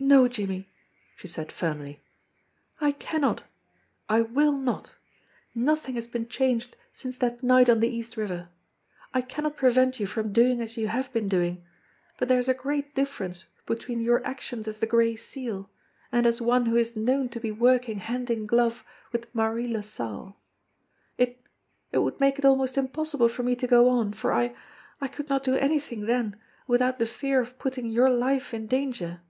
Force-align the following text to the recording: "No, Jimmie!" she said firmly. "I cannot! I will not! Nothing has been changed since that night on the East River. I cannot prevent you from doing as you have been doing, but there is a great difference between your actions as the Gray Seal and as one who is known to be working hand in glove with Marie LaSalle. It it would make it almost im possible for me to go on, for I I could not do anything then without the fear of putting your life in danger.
"No, 0.00 0.26
Jimmie!" 0.26 0.72
she 1.14 1.28
said 1.28 1.52
firmly. 1.52 2.02
"I 2.80 2.90
cannot! 2.90 3.44
I 4.08 4.22
will 4.22 4.50
not! 4.50 4.96
Nothing 5.54 5.94
has 5.94 6.08
been 6.08 6.26
changed 6.26 6.76
since 6.92 7.16
that 7.18 7.44
night 7.44 7.70
on 7.70 7.78
the 7.78 7.86
East 7.86 8.16
River. 8.16 8.48
I 9.14 9.20
cannot 9.20 9.56
prevent 9.56 10.00
you 10.00 10.06
from 10.08 10.32
doing 10.32 10.60
as 10.60 10.76
you 10.76 10.88
have 10.88 11.12
been 11.12 11.28
doing, 11.28 11.62
but 12.18 12.26
there 12.26 12.40
is 12.40 12.48
a 12.48 12.54
great 12.54 12.96
difference 12.96 13.44
between 13.66 14.00
your 14.00 14.20
actions 14.26 14.66
as 14.66 14.80
the 14.80 14.86
Gray 14.88 15.14
Seal 15.14 15.70
and 16.10 16.26
as 16.26 16.42
one 16.42 16.66
who 16.66 16.74
is 16.74 16.96
known 16.96 17.28
to 17.28 17.38
be 17.38 17.52
working 17.52 17.98
hand 17.98 18.30
in 18.30 18.46
glove 18.46 18.84
with 19.12 19.32
Marie 19.32 19.68
LaSalle. 19.68 20.36
It 21.18 21.40
it 21.92 21.98
would 21.98 22.18
make 22.18 22.36
it 22.40 22.44
almost 22.44 22.76
im 22.76 22.88
possible 22.88 23.28
for 23.28 23.44
me 23.44 23.54
to 23.54 23.68
go 23.68 23.88
on, 23.88 24.12
for 24.12 24.32
I 24.32 24.56
I 25.00 25.06
could 25.06 25.28
not 25.28 25.44
do 25.44 25.54
anything 25.54 26.06
then 26.06 26.36
without 26.66 26.98
the 26.98 27.06
fear 27.06 27.38
of 27.40 27.60
putting 27.60 27.86
your 27.86 28.10
life 28.10 28.52
in 28.52 28.66
danger. 28.66 29.20